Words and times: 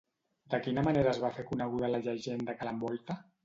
De 0.53 0.59
quina 0.67 0.83
manera 0.87 1.11
es 1.11 1.21
va 1.25 1.31
fer 1.37 1.47
coneguda 1.51 1.93
la 1.95 2.03
llegenda 2.09 2.59
que 2.61 2.71
l'envolta? 2.73 3.23